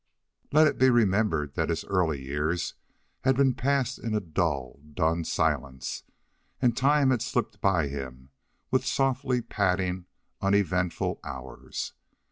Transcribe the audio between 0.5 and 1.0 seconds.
Let it be